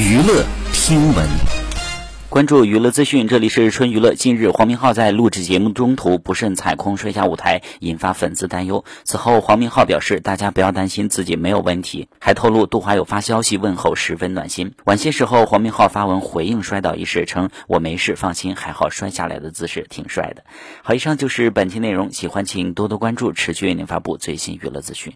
[0.00, 1.28] 娱乐听闻。
[2.30, 4.14] 关注娱乐资讯，这里是春娱乐。
[4.14, 8.82] 近日，黄明昊在录制节目中途不慎踩空摔下舞台，引发粉丝担忧。
[9.04, 14.72] 此后，黄明昊表示：“大家不要担心，自己没有问题。”还透露杜华友发消息问候，十分暖心。
[14.84, 20.42] 晚些时候，黄明昊发文回应摔倒一事，称：“我没事，放心，还好摔下来的姿势挺帅的。”
[20.82, 22.10] 好，以上就是本期内容。
[22.10, 25.12] 喜欢请多多关注，持续为您发布最新娱乐资讯。